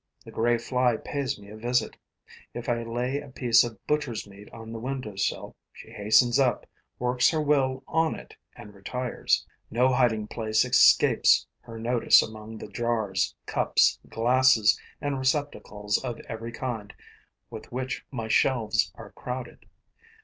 [0.25, 1.95] The grey fly pays me a visit.
[2.55, 6.65] If I lay a piece of butcher's meat on the windowsill, she hastens up,
[6.97, 9.45] works her will on it and retires.
[9.69, 16.51] No hiding place escapes her notice among the jars, cups, glasses and receptacles of every
[16.51, 16.95] kind
[17.51, 19.67] with which my shelves are crowded.